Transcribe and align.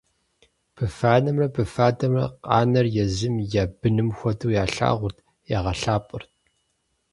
Быфанэмрэ 0.75 1.47
быфадэмрэ 1.55 2.25
къаныр 2.45 2.85
езым 3.03 3.35
я 3.61 3.63
быным 3.79 4.09
хуэдэу 4.17 4.55
ялъагъурт, 4.63 5.17
ягъэлъапӏэрт. 5.57 6.29